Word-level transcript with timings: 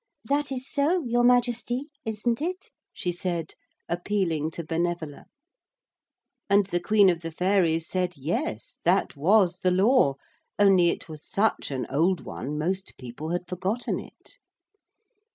That 0.25 0.51
is 0.51 0.67
so, 0.67 1.03
Your 1.05 1.23
Majesty, 1.23 1.89
isn't 2.05 2.41
it?' 2.41 2.71
she 2.91 3.11
said, 3.11 3.53
appealing 3.87 4.49
to 4.49 4.63
Benevola. 4.63 5.25
And 6.49 6.65
the 6.65 6.79
Queen 6.79 7.07
of 7.11 7.21
the 7.21 7.29
Fairies 7.29 7.87
said 7.87 8.17
Yes, 8.17 8.81
that 8.83 9.15
was 9.15 9.57
the 9.57 9.69
law, 9.69 10.15
only 10.57 10.89
it 10.89 11.07
was 11.07 11.23
such 11.23 11.69
an 11.69 11.85
old 11.87 12.21
one 12.25 12.57
most 12.57 12.97
people 12.97 13.29
had 13.29 13.45
forgotten 13.47 13.99
it. 13.99 14.39